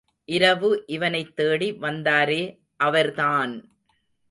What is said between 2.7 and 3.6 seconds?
அவர்தான்!